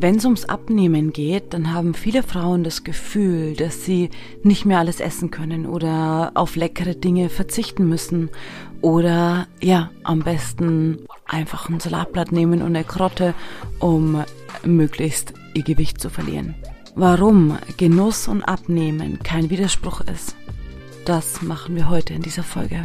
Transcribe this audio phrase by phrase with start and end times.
[0.00, 4.08] Wenn es ums Abnehmen geht, dann haben viele Frauen das Gefühl, dass sie
[4.42, 8.30] nicht mehr alles essen können oder auf leckere Dinge verzichten müssen
[8.80, 13.34] oder ja, am besten einfach ein Salatblatt nehmen und eine Krotte,
[13.78, 14.24] um
[14.64, 16.54] möglichst ihr Gewicht zu verlieren.
[16.94, 20.34] Warum Genuss und Abnehmen kein Widerspruch ist,
[21.04, 22.84] das machen wir heute in dieser Folge.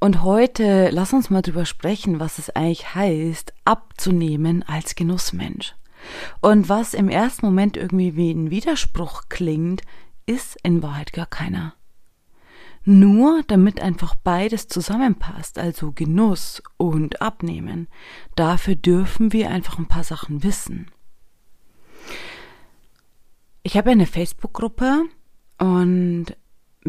[0.00, 5.74] Und heute lass uns mal drüber sprechen, was es eigentlich heißt, abzunehmen als Genussmensch.
[6.40, 9.82] Und was im ersten Moment irgendwie wie ein Widerspruch klingt,
[10.26, 11.74] ist in Wahrheit gar keiner.
[12.84, 17.88] Nur damit einfach beides zusammenpasst, also Genuss und Abnehmen,
[18.36, 20.90] dafür dürfen wir einfach ein paar Sachen wissen.
[23.62, 25.04] Ich habe eine Facebook-Gruppe
[25.58, 26.26] und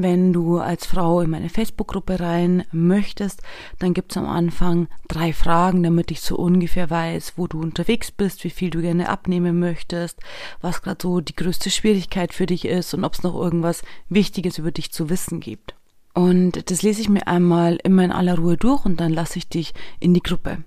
[0.03, 3.42] wenn du als Frau in meine Facebook-Gruppe rein möchtest,
[3.80, 8.11] dann gibt es am Anfang drei Fragen, damit ich so ungefähr weiß, wo du unterwegs
[8.11, 10.19] bist, wie viel du gerne abnehmen möchtest,
[10.61, 14.58] was gerade so die größte Schwierigkeit für dich ist und ob es noch irgendwas Wichtiges
[14.58, 15.75] über dich zu wissen gibt.
[16.13, 19.47] Und das lese ich mir einmal immer in aller Ruhe durch und dann lasse ich
[19.47, 20.63] dich in die Gruppe.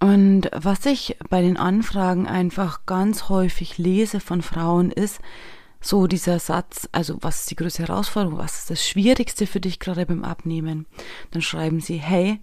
[0.00, 5.20] Und was ich bei den Anfragen einfach ganz häufig lese von Frauen ist,
[5.82, 9.78] so dieser Satz, also was ist die größte Herausforderung, was ist das Schwierigste für dich
[9.80, 10.86] gerade beim Abnehmen?
[11.32, 12.40] Dann schreiben sie, hey,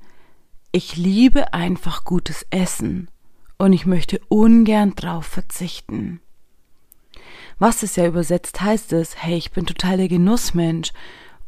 [0.72, 3.10] ich liebe einfach gutes Essen
[3.58, 6.22] und ich möchte ungern drauf verzichten.
[7.58, 10.92] Was es ja übersetzt heißt es, hey, ich bin total der Genussmensch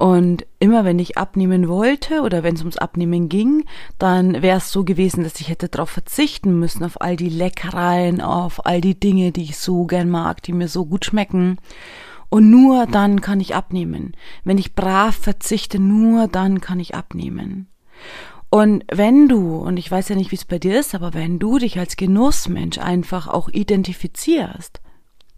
[0.02, 3.66] und immer wenn ich abnehmen wollte oder wenn es ums Abnehmen ging,
[4.00, 8.19] dann wäre es so gewesen, dass ich hätte darauf verzichten müssen, auf all die Leckereien,
[8.19, 11.59] auf all die Dinge, die ich so gern mag, die mir so gut schmecken.
[12.29, 14.16] Und nur dann kann ich abnehmen.
[14.44, 17.67] Wenn ich brav verzichte, nur dann kann ich abnehmen.
[18.50, 21.38] Und wenn du, und ich weiß ja nicht, wie es bei dir ist, aber wenn
[21.38, 24.81] du dich als Genussmensch einfach auch identifizierst,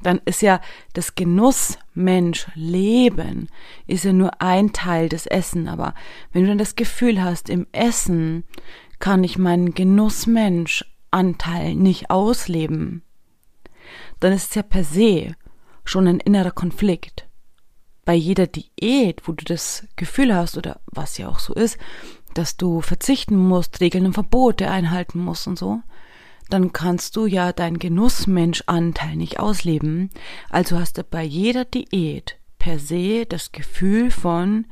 [0.03, 0.61] dann ist ja
[0.93, 3.49] das Genuss Mensch Leben
[3.87, 5.93] ist ja nur ein Teil des Essen, aber
[6.31, 8.43] wenn du dann das Gefühl hast, im Essen
[8.99, 13.03] kann ich meinen Genussmensch Anteil nicht ausleben,
[14.19, 15.35] dann ist es ja per se
[15.85, 17.27] schon ein innerer Konflikt.
[18.05, 21.77] Bei jeder Diät, wo du das Gefühl hast, oder was ja auch so ist,
[22.33, 25.81] dass du verzichten musst, Regeln und Verbote einhalten musst und so,
[26.49, 30.09] dann kannst du ja dein Genussmensch-Anteil nicht ausleben.
[30.49, 34.65] Also hast du bei jeder Diät per se das Gefühl von,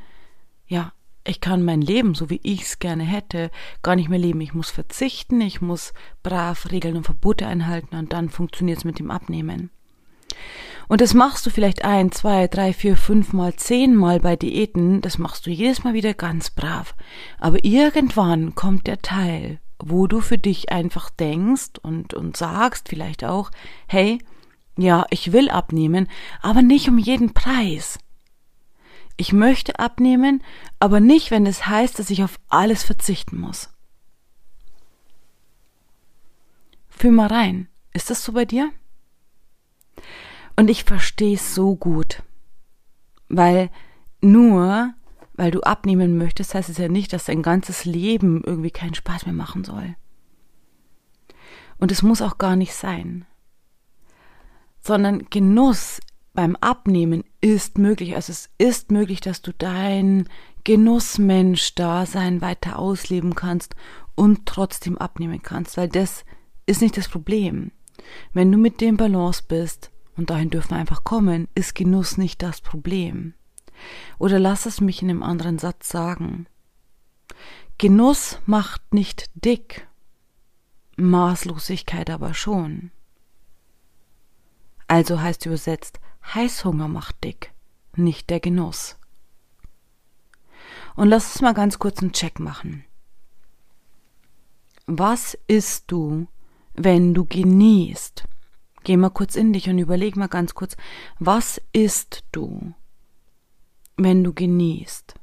[0.68, 0.94] ja,
[1.24, 3.52] ich kann mein Leben, so wie ich es gerne hätte,
[3.84, 4.42] gar nicht mehr leben.
[4.42, 5.94] Ich muss verzichten, ich muss
[6.24, 9.70] brav Regeln und Verbote einhalten und dann funktioniert es mit dem Abnehmen.
[10.88, 15.02] Und das machst du vielleicht ein, zwei, drei, vier, fünf mal, zehn Mal bei Diäten,
[15.02, 16.96] das machst du jedes Mal wieder ganz brav.
[17.40, 23.24] Aber irgendwann kommt der Teil, wo du für dich einfach denkst und, und sagst vielleicht
[23.24, 23.52] auch,
[23.88, 24.20] hey,
[24.78, 26.08] ja, ich will abnehmen,
[26.42, 28.00] aber nicht um jeden Preis.
[29.18, 30.44] Ich möchte abnehmen,
[30.80, 33.70] aber nicht, wenn es heißt, dass ich auf alles verzichten muss.
[36.90, 37.68] Fühl mal rein.
[37.94, 38.72] Ist das so bei dir?
[40.56, 42.24] Und ich verstehe es so gut.
[43.28, 43.70] Weil
[44.22, 44.94] nur
[45.34, 49.26] weil du abnehmen möchtest, heißt es ja nicht, dass dein ganzes Leben irgendwie keinen Spaß
[49.26, 49.96] mehr machen soll.
[51.78, 53.26] Und es muss auch gar nicht sein.
[54.82, 56.00] Sondern Genuss
[56.34, 58.16] beim Abnehmen ist möglich.
[58.16, 60.28] Also es ist möglich, dass du dein
[60.64, 63.76] Genussmensch-Dasein weiter ausleben kannst
[64.16, 66.24] und trotzdem abnehmen kannst, weil das
[66.66, 67.72] ist nicht das Problem.
[68.34, 72.42] Wenn du mit dem Balance bist, und dahin dürfen wir einfach kommen, ist Genuss nicht
[72.42, 73.34] das Problem.
[74.20, 76.48] Oder lass es mich in einem anderen Satz sagen.
[77.78, 79.88] Genuss macht nicht dick,
[80.98, 82.92] Maßlosigkeit aber schon.
[84.88, 86.00] Also heißt übersetzt,
[86.34, 87.54] Heißhunger macht dick,
[87.96, 88.98] nicht der Genuss.
[90.96, 92.84] Und lass uns mal ganz kurz einen Check machen.
[94.86, 96.28] Was isst du,
[96.74, 98.26] wenn du genießt?
[98.84, 100.76] Geh mal kurz in dich und überleg mal ganz kurz,
[101.20, 102.74] was isst du,
[104.04, 105.16] wenn du genießt.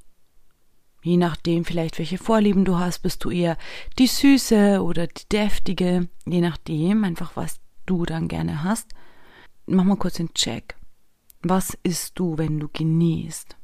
[1.03, 3.57] Je nachdem vielleicht, welche Vorlieben du hast, bist du eher
[3.99, 8.93] die süße oder die deftige, je nachdem, einfach was du dann gerne hast.
[9.67, 10.77] Mach mal kurz den Check.
[11.43, 13.57] Was isst du, wenn du genießt?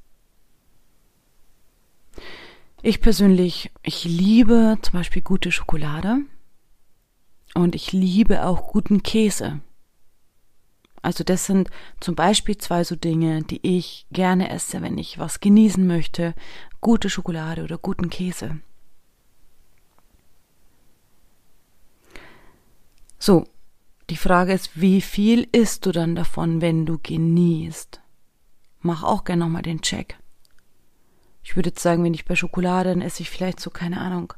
[2.83, 6.19] Ich persönlich, ich liebe zum Beispiel gute Schokolade
[7.55, 9.61] und ich liebe auch guten Käse.
[11.05, 11.69] Also das sind
[12.01, 16.35] zum Beispiel zwei so Dinge, die ich gerne esse, wenn ich was genießen möchte.
[16.81, 18.59] Gute Schokolade oder guten Käse.
[23.19, 23.47] So,
[24.09, 28.01] die Frage ist, wie viel isst du dann davon, wenn du genießt?
[28.81, 30.17] Mach auch gerne nochmal den Check.
[31.43, 34.33] Ich würde jetzt sagen, wenn ich bei Schokolade, dann esse ich vielleicht so, keine Ahnung,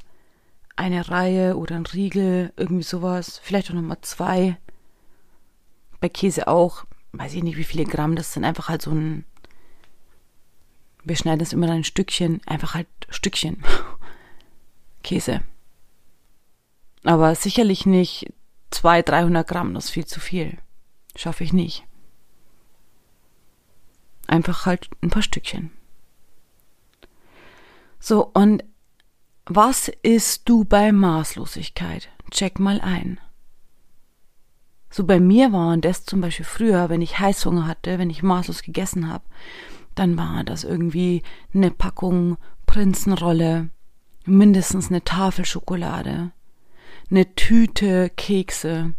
[0.75, 4.59] eine Reihe oder ein Riegel, irgendwie sowas, vielleicht auch nochmal zwei.
[6.06, 9.25] Bei Käse auch, weiß ich nicht, wie viele Gramm, das sind einfach halt so ein,
[11.03, 13.64] wir schneiden das immer ein Stückchen, einfach halt Stückchen
[15.03, 15.43] Käse.
[17.03, 18.32] Aber sicherlich nicht
[18.70, 20.58] 200, 300 Gramm, das ist viel zu viel.
[21.17, 21.82] Schaffe ich nicht.
[24.29, 25.73] Einfach halt ein paar Stückchen.
[27.99, 28.62] So, und
[29.47, 32.11] was isst du bei Maßlosigkeit?
[32.31, 33.19] Check mal ein.
[34.96, 38.62] So bei mir war das zum Beispiel früher, wenn ich Heißhunger hatte, wenn ich maßlos
[38.62, 39.25] gegessen habe,
[39.94, 41.22] dann war das irgendwie
[41.52, 43.69] eine Packung Prinzenrolle,
[44.25, 46.32] mindestens eine Tafel Schokolade,
[47.10, 48.94] eine Tüte Kekse,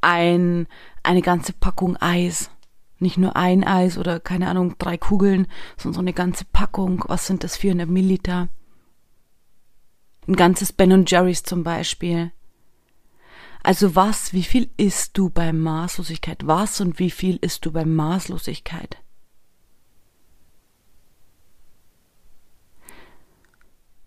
[0.00, 0.68] ein,
[1.02, 2.48] eine ganze Packung Eis.
[3.00, 7.02] Nicht nur ein Eis oder keine Ahnung, drei Kugeln, sondern so eine ganze Packung.
[7.08, 8.48] Was sind das 400 Milliliter?
[10.28, 12.30] Ein ganzes Ben Jerry's zum Beispiel.
[13.64, 16.46] Also was, wie viel isst du bei Maßlosigkeit?
[16.46, 18.98] Was und wie viel isst du bei Maßlosigkeit?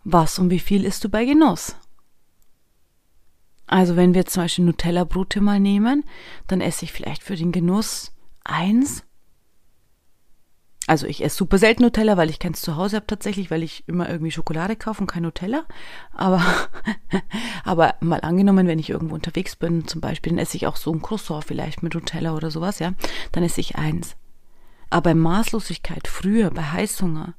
[0.03, 1.75] Was und wie viel isst du bei Genuss?
[3.65, 6.05] Also wenn wir zum Beispiel Nutella-Brote mal nehmen,
[6.45, 9.06] dann esse ich vielleicht für den Genuss eins.
[10.87, 13.83] Also ich esse super selten Nutella, weil ich keins zu Hause habe tatsächlich, weil ich
[13.87, 15.65] immer irgendwie Schokolade kaufe und kein Nutella.
[16.13, 16.41] Aber,
[17.63, 20.91] aber mal angenommen, wenn ich irgendwo unterwegs bin, zum Beispiel, dann esse ich auch so
[20.91, 22.93] ein Croissant vielleicht mit Nutella oder sowas, ja.
[23.33, 24.15] Dann esse ich eins.
[24.89, 27.35] Aber bei Maßlosigkeit, früher, bei Heißhunger,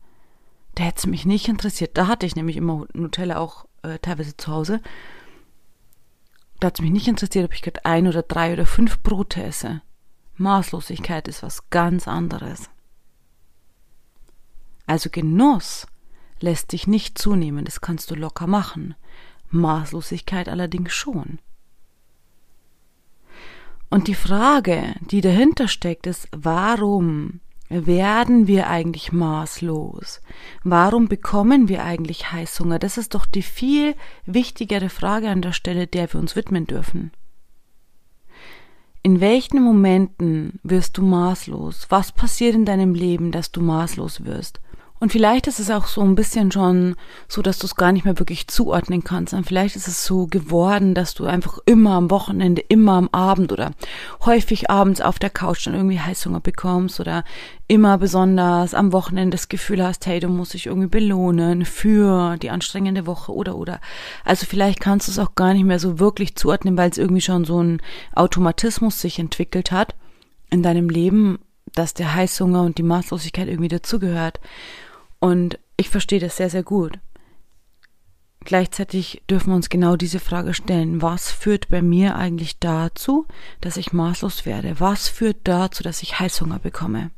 [0.75, 1.97] da hätte es mich nicht interessiert.
[1.97, 4.81] Da hatte ich nämlich immer Nutella auch äh, teilweise zu Hause
[6.61, 9.43] da hat es mich nicht interessiert, ob ich gerade ein oder drei oder fünf Brote
[9.43, 9.83] esse.
[10.37, 12.69] Maßlosigkeit ist was ganz anderes.
[14.89, 15.87] Also Genuss
[16.41, 18.95] lässt sich nicht zunehmen, das kannst du locker machen.
[19.51, 21.39] Maßlosigkeit allerdings schon.
[23.91, 30.23] Und die Frage, die dahinter steckt, ist, warum werden wir eigentlich maßlos?
[30.65, 32.79] Warum bekommen wir eigentlich Heißhunger?
[32.79, 33.95] Das ist doch die viel
[34.25, 37.13] wichtigere Frage an der Stelle, der wir uns widmen dürfen.
[39.03, 41.87] In welchen Momenten wirst du maßlos?
[41.91, 44.61] Was passiert in deinem Leben, dass du maßlos wirst?
[45.01, 46.97] Und vielleicht ist es auch so ein bisschen schon
[47.29, 49.33] so, dass du es gar nicht mehr wirklich zuordnen kannst.
[49.33, 53.53] Und vielleicht ist es so geworden, dass du einfach immer am Wochenende, immer am Abend
[53.53, 53.73] oder
[54.25, 57.25] häufig abends auf der Couch dann irgendwie Heißhunger bekommst oder
[57.69, 62.51] immer besonders am Wochenende das Gefühl hast, hey, du musst dich irgendwie belohnen für die
[62.51, 63.81] anstrengende Woche oder oder.
[64.25, 67.21] Also vielleicht kannst du es auch gar nicht mehr so wirklich zuordnen, weil es irgendwie
[67.21, 67.81] schon so ein
[68.15, 69.95] Automatismus sich entwickelt hat
[70.51, 71.39] in deinem Leben,
[71.75, 74.41] dass der Heißhunger und die Maßlosigkeit irgendwie dazugehört.
[75.21, 76.99] Und ich verstehe das sehr, sehr gut.
[78.45, 81.03] Gleichzeitig dürfen wir uns genau diese Frage stellen.
[81.03, 83.27] Was führt bei mir eigentlich dazu,
[83.61, 84.81] dass ich maßlos werde?
[84.81, 87.11] Was führt dazu, dass ich Heißhunger bekomme?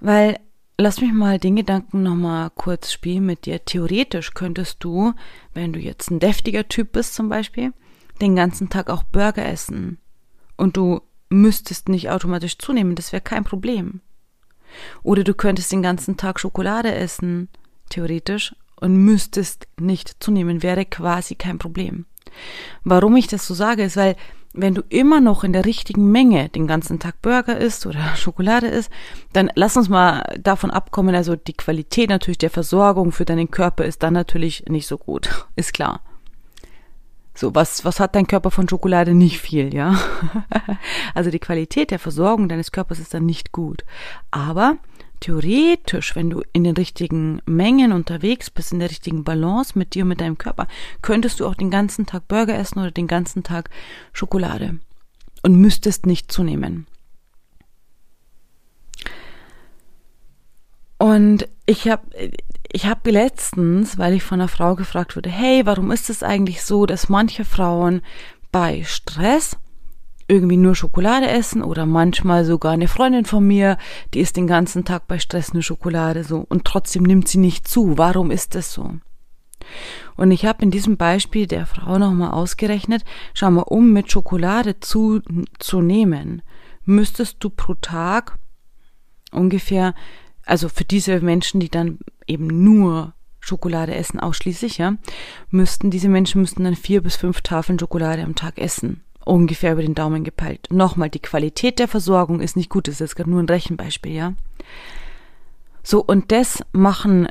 [0.00, 0.38] Weil,
[0.78, 3.64] lass mich mal den Gedanken nochmal kurz spielen mit dir.
[3.64, 5.14] Theoretisch könntest du,
[5.54, 7.72] wenn du jetzt ein deftiger Typ bist zum Beispiel,
[8.20, 9.98] den ganzen Tag auch Burger essen.
[10.56, 11.00] Und du
[11.30, 14.02] müsstest nicht automatisch zunehmen, das wäre kein Problem.
[15.02, 17.48] Oder du könntest den ganzen Tag Schokolade essen,
[17.88, 22.06] theoretisch, und müsstest nicht zunehmen, wäre quasi kein Problem.
[22.84, 24.16] Warum ich das so sage, ist, weil
[24.54, 28.66] wenn du immer noch in der richtigen Menge den ganzen Tag Burger isst oder Schokolade
[28.66, 28.90] isst,
[29.32, 33.84] dann lass uns mal davon abkommen, also die Qualität natürlich der Versorgung für deinen Körper
[33.84, 36.00] ist dann natürlich nicht so gut, ist klar.
[37.34, 39.14] So, was, was hat dein Körper von Schokolade?
[39.14, 39.98] Nicht viel, ja.
[41.14, 43.84] also die Qualität der Versorgung deines Körpers ist dann nicht gut.
[44.30, 44.76] Aber
[45.20, 50.02] theoretisch, wenn du in den richtigen Mengen unterwegs bist, in der richtigen Balance mit dir
[50.02, 50.66] und mit deinem Körper,
[51.00, 53.70] könntest du auch den ganzen Tag Burger essen oder den ganzen Tag
[54.12, 54.78] Schokolade
[55.42, 56.86] und müsstest nicht zunehmen.
[60.98, 62.02] Und ich habe
[62.70, 66.62] ich hab letztens, weil ich von einer Frau gefragt wurde, hey, warum ist es eigentlich
[66.62, 68.02] so, dass manche Frauen
[68.50, 69.56] bei Stress
[70.28, 73.76] irgendwie nur Schokolade essen oder manchmal sogar eine Freundin von mir,
[74.14, 77.66] die isst den ganzen Tag bei Stress nur Schokolade so und trotzdem nimmt sie nicht
[77.66, 77.98] zu.
[77.98, 78.94] Warum ist das so?
[80.16, 84.80] Und ich habe in diesem Beispiel der Frau nochmal ausgerechnet, schau mal, um mit Schokolade
[84.80, 85.20] zu,
[85.58, 86.42] zu nehmen,
[86.84, 88.38] müsstest du pro Tag
[89.30, 89.94] ungefähr,
[90.52, 94.98] also für diese Menschen, die dann eben nur Schokolade essen, ausschließlich, ja,
[95.48, 99.02] müssten, diese Menschen müssten dann vier bis fünf Tafeln Schokolade am Tag essen.
[99.24, 100.68] Ungefähr über den Daumen gepeilt.
[100.70, 104.12] Nochmal, die Qualität der Versorgung ist nicht gut, das ist jetzt gerade nur ein Rechenbeispiel,
[104.12, 104.34] ja.
[105.82, 107.28] So, und das machen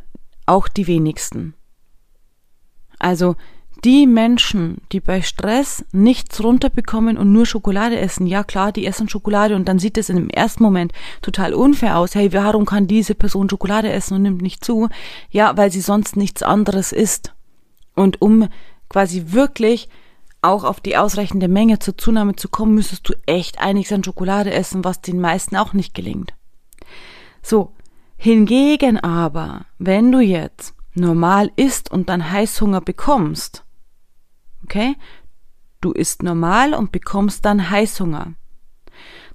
[0.48, 1.54] auch die wenigsten.
[2.98, 3.36] Also
[3.84, 9.10] die Menschen, die bei Stress nichts runterbekommen und nur Schokolade essen, ja klar, die essen
[9.10, 12.14] Schokolade und dann sieht es in dem ersten Moment total unfair aus.
[12.14, 14.90] Hey, warum kann diese Person Schokolade essen und nimmt nicht zu?
[15.30, 17.34] Ja, weil sie sonst nichts anderes isst.
[17.96, 18.48] Und um
[18.88, 19.90] quasi wirklich
[20.42, 24.52] auch auf die ausreichende Menge zur Zunahme zu kommen, müsstest du echt einiges an Schokolade
[24.52, 26.34] essen, was den meisten auch nicht gelingt.
[27.42, 27.74] So,
[28.18, 33.64] hingegen aber, wenn du jetzt normal isst und dann Heißhunger bekommst,
[34.64, 34.96] okay,
[35.82, 38.34] du isst normal und bekommst dann Heißhunger,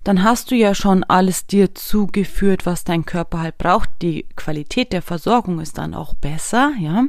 [0.06, 3.90] dann hast du ja schon alles dir zugeführt, was dein Körper halt braucht.
[4.02, 7.06] Die Qualität der Versorgung ist dann auch besser, ja.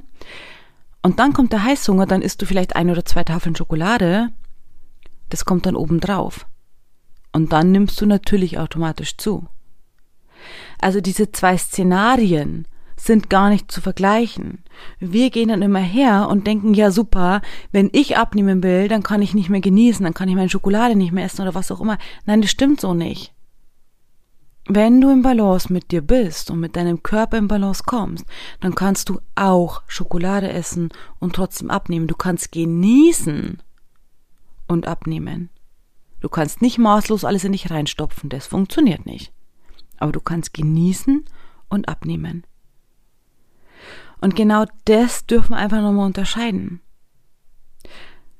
[1.03, 4.29] Und dann kommt der Heißhunger, dann isst du vielleicht ein oder zwei Tafeln Schokolade.
[5.29, 6.47] Das kommt dann oben drauf.
[7.31, 9.47] Und dann nimmst du natürlich automatisch zu.
[10.79, 12.67] Also diese zwei Szenarien,
[13.00, 14.63] sind gar nicht zu vergleichen.
[15.00, 19.22] Wir gehen dann immer her und denken, ja super, wenn ich abnehmen will, dann kann
[19.22, 21.80] ich nicht mehr genießen, dann kann ich meine Schokolade nicht mehr essen oder was auch
[21.80, 21.98] immer.
[22.25, 23.34] Nein, das stimmt so nicht.
[24.70, 28.25] Wenn du im Balance mit dir bist und mit deinem Körper im Balance kommst,
[28.60, 30.89] dann kannst du auch Schokolade essen
[31.20, 32.08] und trotzdem abnehmen.
[32.08, 33.62] Du kannst genießen
[34.68, 35.50] und abnehmen.
[36.20, 39.32] Du kannst nicht maßlos alles in dich reinstopfen, das funktioniert nicht.
[39.98, 41.24] Aber du kannst genießen
[41.70, 42.44] und abnehmen.
[44.21, 46.81] Und genau das dürfen wir einfach nochmal unterscheiden.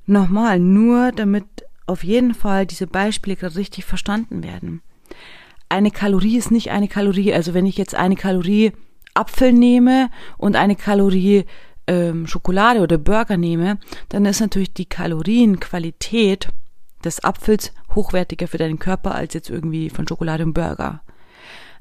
[0.06, 1.44] Nochmal, nur damit
[1.86, 4.82] auf jeden Fall diese Beispiele gerade richtig verstanden werden.
[5.68, 7.32] Eine Kalorie ist nicht eine Kalorie.
[7.32, 8.72] Also wenn ich jetzt eine Kalorie
[9.14, 11.44] Apfel nehme und eine Kalorie
[11.86, 16.48] ähm, Schokolade oder Burger nehme, dann ist natürlich die Kalorienqualität
[17.04, 21.02] des Apfels hochwertiger für deinen Körper als jetzt irgendwie von Schokolade und Burger.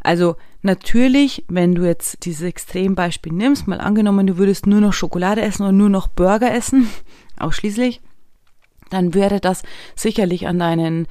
[0.08, 5.42] Also natürlich, wenn du jetzt dieses Extrembeispiel nimmst, mal angenommen, du würdest nur noch Schokolade
[5.42, 6.88] essen oder nur noch Burger essen,
[7.38, 8.00] ausschließlich,
[8.90, 9.64] dann wäre das
[9.96, 11.08] sicherlich an deinen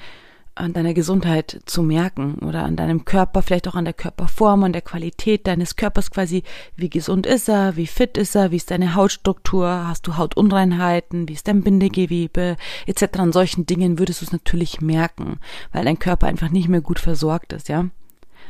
[0.55, 4.73] an deiner Gesundheit zu merken oder an deinem Körper, vielleicht auch an der Körperform, an
[4.73, 6.45] der Qualität deines Körpers quasi,
[6.77, 11.29] wie gesund ist er, wie fit ist er, wie ist deine Hautstruktur, hast du Hautunreinheiten,
[11.29, 13.19] wie ist dein Bindegewebe, etc.
[13.19, 15.39] An solchen Dingen würdest du es natürlich merken,
[15.73, 17.91] weil dein Körper einfach nicht mehr gut versorgt ist, ja.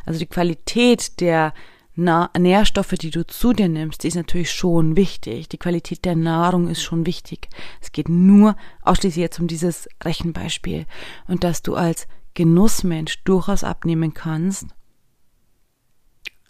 [0.07, 1.53] Also die Qualität der
[1.95, 5.49] Na Nährstoffe, die du zu dir nimmst, die ist natürlich schon wichtig.
[5.49, 7.49] Die Qualität der Nahrung ist schon wichtig.
[7.81, 10.87] Es geht nur ausschließlich jetzt um dieses Rechenbeispiel
[11.27, 14.67] und dass du als Genussmensch durchaus abnehmen kannst,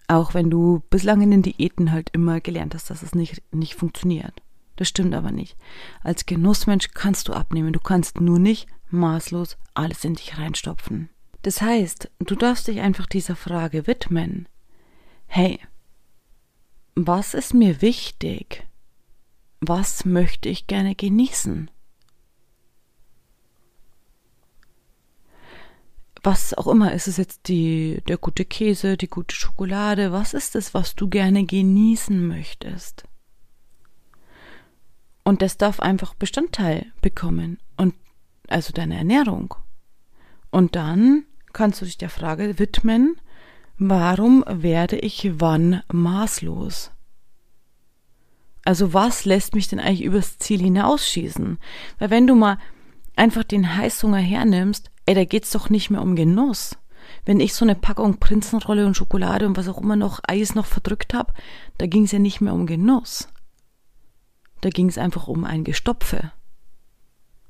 [0.09, 3.75] auch wenn du bislang in den Diäten halt immer gelernt hast, dass es nicht, nicht
[3.75, 4.43] funktioniert.
[4.77, 5.57] Das stimmt aber nicht.
[6.03, 11.09] Als Genussmensch kannst du abnehmen, du kannst nur nicht maßlos alles in dich reinstopfen.
[11.47, 14.49] Das heißt, du darfst dich einfach dieser Frage widmen.
[15.29, 15.61] Hey,
[16.97, 18.67] was ist mir wichtig?
[19.61, 21.71] Was möchte ich gerne genießen?
[26.25, 30.11] Was auch immer, ist es jetzt die, der gute Käse, die gute Schokolade?
[30.11, 33.05] Was ist es, was du gerne genießen möchtest?
[35.23, 37.95] Und das darf einfach Bestandteil bekommen und
[38.49, 39.55] also deine Ernährung.
[40.51, 41.25] Und dann
[41.57, 43.17] kannst du dich der Frage widmen,
[43.79, 46.91] warum werde ich wann maßlos?
[48.63, 51.59] Also was lässt mich denn eigentlich übers Ziel hinausschießen?
[51.99, 52.59] Weil wenn du mal
[53.17, 56.77] einfach den Heißhunger hernimmst, ey, da geht's doch nicht mehr um Genuss.
[57.25, 60.67] Wenn ich so eine Packung Prinzenrolle und Schokolade und was auch immer noch Eis noch
[60.67, 61.33] verdrückt habe,
[61.79, 63.29] da ging's ja nicht mehr um Genuss.
[64.61, 66.33] Da ging's einfach um ein Gestopfe.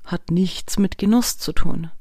[0.05, 1.91] Hat nichts mit Genuss zu tun.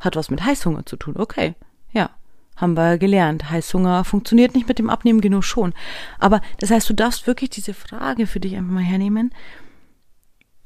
[0.00, 1.14] Hat was mit Heißhunger zu tun.
[1.16, 1.54] Okay.
[1.92, 2.10] Ja.
[2.56, 3.50] Haben wir gelernt.
[3.50, 5.74] Heißhunger funktioniert nicht mit dem Abnehmen genug schon.
[6.18, 9.32] Aber das heißt, du darfst wirklich diese Frage für dich einfach mal hernehmen.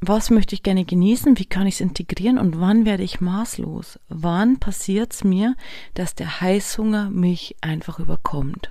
[0.00, 1.38] Was möchte ich gerne genießen?
[1.38, 2.38] Wie kann ich es integrieren?
[2.38, 4.00] Und wann werde ich maßlos?
[4.08, 5.54] Wann passiert es mir,
[5.94, 8.70] dass der Heißhunger mich einfach überkommt?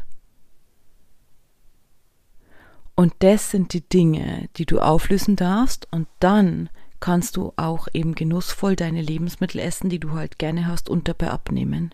[2.96, 6.70] Und das sind die Dinge, die du auflösen darfst und dann
[7.01, 11.31] kannst du auch eben genussvoll deine Lebensmittel essen, die du halt gerne hast und dabei
[11.31, 11.93] abnehmen.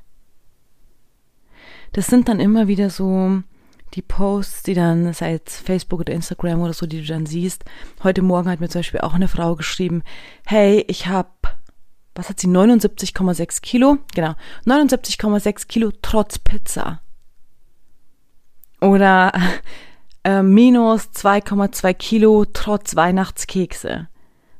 [1.93, 3.41] Das sind dann immer wieder so
[3.93, 7.63] die Posts, die dann, sei es Facebook oder Instagram oder so, die du dann siehst.
[8.03, 10.03] Heute Morgen hat mir zum Beispiel auch eine Frau geschrieben,
[10.45, 11.29] hey, ich habe,
[12.13, 13.97] was hat sie, 79,6 Kilo?
[14.13, 14.35] Genau,
[14.65, 17.01] 79,6 Kilo trotz Pizza.
[18.81, 19.31] Oder
[20.23, 24.09] äh, minus 2,2 Kilo trotz Weihnachtskekse.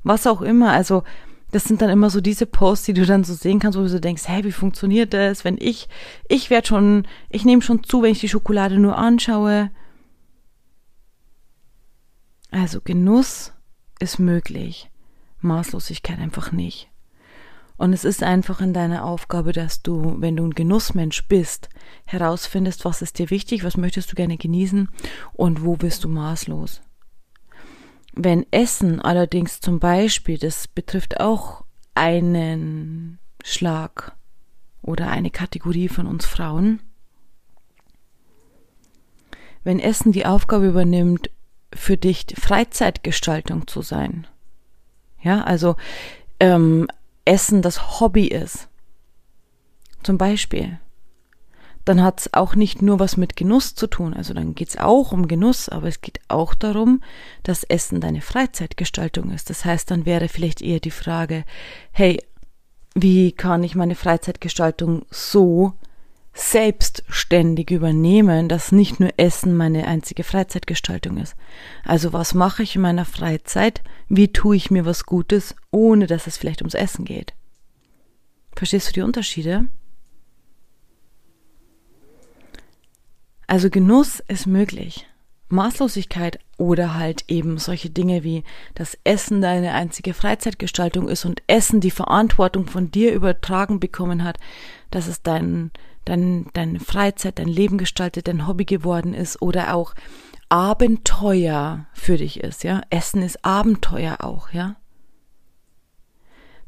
[0.04, 1.04] Was auch immer, also
[1.51, 3.89] das sind dann immer so diese Posts, die du dann so sehen kannst, wo du
[3.89, 5.46] so denkst, hey, wie funktioniert das?
[5.46, 5.88] Wenn ich,
[6.27, 9.72] ich werde schon, ich nehme schon zu, wenn ich die Schokolade nur anschaue.
[12.51, 13.54] Also Genuss
[14.00, 14.89] ist möglich,
[15.39, 16.89] Maßlosigkeit einfach nicht.
[17.77, 21.70] Und es ist einfach in deiner Aufgabe, dass du, wenn du ein Genussmensch bist,
[22.06, 24.89] herausfindest, was ist dir wichtig, was möchtest du gerne genießen
[25.34, 26.82] und wo bist du maßlos.
[28.19, 34.15] Wenn Essen allerdings zum Beispiel, das betrifft auch einen Schlag
[34.81, 36.81] oder eine Kategorie von uns Frauen,
[39.63, 41.29] wenn Essen die Aufgabe übernimmt,
[41.71, 44.25] für dich Freizeitgestaltung zu sein,
[45.21, 45.75] ja, also
[46.39, 46.88] ähm,
[47.24, 48.67] Essen das Hobby ist,
[50.01, 50.79] zum Beispiel,
[51.88, 54.13] dann hat es auch nicht nur was mit Genuss zu tun.
[54.13, 57.01] Also dann geht es auch um Genuss, aber es geht auch darum,
[57.44, 59.50] dass Essen deine Freizeitgestaltung ist.
[59.50, 61.46] Das heißt, dann wäre vielleicht eher die Frage,
[61.91, 62.22] hey,
[62.94, 65.74] wie kann ich meine Freizeitgestaltung so
[66.34, 71.36] selbstständig übernehmen, dass nicht nur Essen meine einzige Freizeitgestaltung ist.
[71.84, 73.82] Also was mache ich in meiner Freizeit?
[74.08, 77.34] Wie tue ich mir was Gutes, ohne dass es vielleicht ums Essen geht?
[78.56, 79.67] Verstehst du die Unterschiede?
[83.48, 85.08] Also Genuss ist möglich.
[85.50, 88.44] Maßlosigkeit oder halt eben solche Dinge wie
[88.75, 94.38] das Essen deine einzige Freizeitgestaltung ist und Essen die Verantwortung von dir übertragen bekommen hat,
[94.92, 95.72] dass es dein,
[96.04, 99.93] dein, deine Freizeit, dein Leben gestaltet, dein Hobby geworden ist oder auch
[100.50, 102.82] Abenteuer für dich ist, ja.
[102.89, 104.76] Essen ist Abenteuer auch, ja.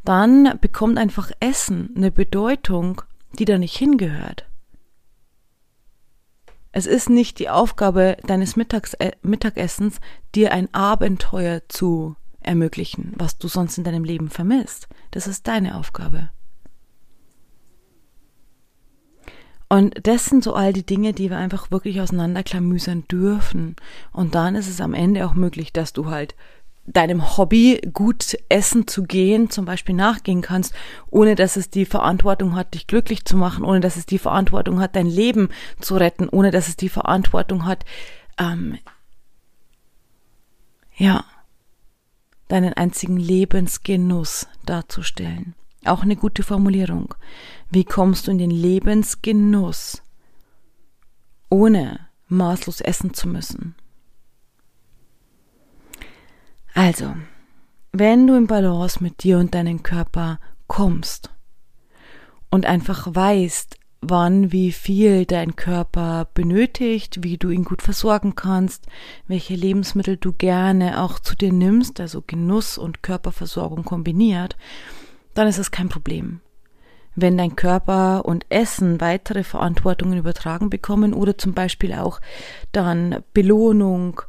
[0.05, 3.01] Dann bekommt einfach Essen eine Bedeutung,
[3.37, 4.48] die da nicht hingehört.
[6.71, 9.99] Es ist nicht die Aufgabe deines Mittags äh, Mittagessens,
[10.35, 14.87] dir ein Abenteuer zu ermöglichen, was du sonst in deinem Leben vermisst.
[15.11, 16.29] Das ist deine Aufgabe.
[19.71, 23.75] Und das sind so all die Dinge, die wir einfach wirklich auseinanderklamüsern dürfen.
[24.11, 26.35] Und dann ist es am Ende auch möglich, dass du halt
[26.93, 30.73] deinem Hobby gut essen zu gehen zum Beispiel nachgehen kannst,
[31.09, 34.79] ohne dass es die Verantwortung hat, dich glücklich zu machen, ohne dass es die Verantwortung
[34.79, 35.49] hat, dein Leben
[35.79, 37.85] zu retten, ohne dass es die Verantwortung hat,
[38.39, 38.77] ähm,
[40.95, 41.23] ja,
[42.47, 45.55] deinen einzigen Lebensgenuss darzustellen.
[45.85, 47.13] Auch eine gute Formulierung.
[47.69, 50.01] Wie kommst du in den Lebensgenuss,
[51.49, 53.75] ohne maßlos essen zu müssen?
[56.73, 57.13] Also,
[57.91, 61.31] wenn du im Balance mit dir und deinem Körper kommst
[62.49, 68.85] und einfach weißt, wann wie viel dein Körper benötigt, wie du ihn gut versorgen kannst,
[69.27, 74.55] welche Lebensmittel du gerne auch zu dir nimmst, also Genuss und Körperversorgung kombiniert,
[75.33, 76.41] dann ist es kein Problem.
[77.15, 82.21] Wenn dein Körper und Essen weitere Verantwortungen übertragen bekommen oder zum Beispiel auch
[82.71, 84.21] dann Belohnung,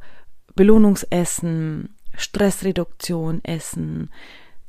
[0.55, 4.09] Belohnungsessen, Stressreduktion essen,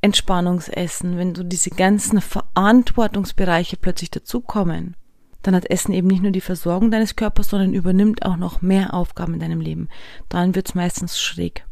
[0.01, 4.97] Entspannungsessen, wenn so diese ganzen Verantwortungsbereiche plötzlich dazukommen,
[5.43, 8.95] dann hat Essen eben nicht nur die Versorgung deines Körpers, sondern übernimmt auch noch mehr
[8.95, 9.89] Aufgaben in deinem Leben.
[10.29, 11.67] Dann wird's meistens schräg.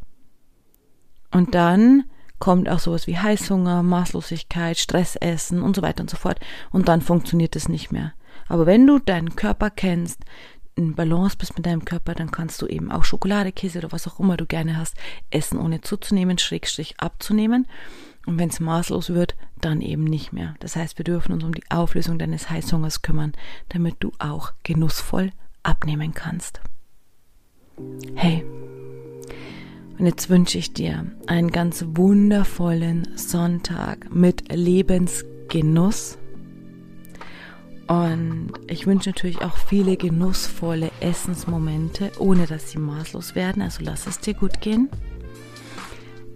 [1.31, 2.05] Und dann
[2.41, 6.41] kommt auch sowas wie Heißhunger, Maßlosigkeit, Stressessen und so weiter und so fort.
[6.73, 8.13] Und dann funktioniert es nicht mehr.
[8.49, 10.25] Aber wenn du deinen Körper kennst,
[10.81, 14.09] in Balance bist mit deinem Körper, dann kannst du eben auch Schokolade, Käse oder was
[14.09, 14.97] auch immer du gerne hast,
[15.31, 17.67] essen, ohne zuzunehmen, schrägstrich abzunehmen.
[18.27, 20.55] Und wenn es maßlos wird, dann eben nicht mehr.
[20.61, 23.33] Das heißt, wir dürfen uns um die Auflösung deines Heißhungers kümmern,
[23.69, 26.61] damit du auch genussvoll abnehmen kannst.
[28.15, 28.45] Hey,
[29.99, 36.17] und jetzt wünsche ich dir einen ganz wundervollen Sonntag mit Lebensgenuss
[37.91, 43.63] und ich wünsche natürlich auch viele genussvolle Essensmomente, ohne dass sie maßlos werden.
[43.63, 44.89] Also lass es dir gut gehen.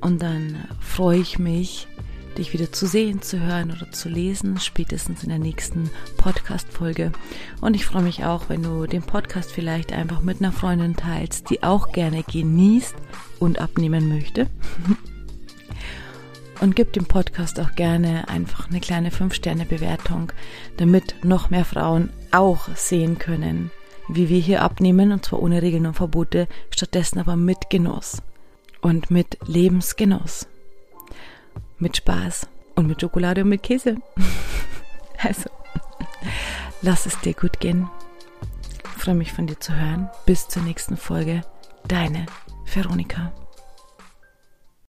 [0.00, 1.86] Und dann freue ich mich,
[2.36, 7.12] dich wieder zu sehen, zu hören oder zu lesen, spätestens in der nächsten Podcast-Folge.
[7.60, 11.50] Und ich freue mich auch, wenn du den Podcast vielleicht einfach mit einer Freundin teilst,
[11.50, 12.96] die auch gerne genießt
[13.38, 14.48] und abnehmen möchte.
[16.64, 20.32] Und gib dem Podcast auch gerne einfach eine kleine 5-Sterne-Bewertung,
[20.78, 23.70] damit noch mehr Frauen auch sehen können,
[24.08, 28.22] wie wir hier abnehmen, und zwar ohne Regeln und Verbote, stattdessen aber mit Genuss
[28.80, 30.48] und mit Lebensgenuss
[31.78, 32.46] mit Spaß
[32.76, 33.96] und mit Schokolade und mit Käse.
[35.18, 35.50] also,
[36.80, 37.90] lass es dir gut gehen.
[38.96, 40.08] Ich freue mich von dir zu hören.
[40.24, 41.42] Bis zur nächsten Folge.
[41.86, 42.24] Deine
[42.64, 43.34] Veronika.